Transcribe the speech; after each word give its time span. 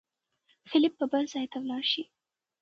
فېلېپ 0.69 0.93
به 0.99 1.05
بل 1.11 1.23
ځای 1.33 1.45
ته 1.51 1.57
ولاړ 1.63 1.83
شي. 1.91 2.03